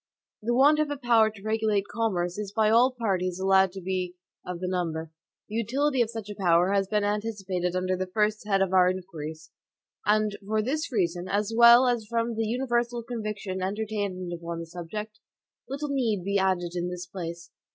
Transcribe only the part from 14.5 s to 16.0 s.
the subject, little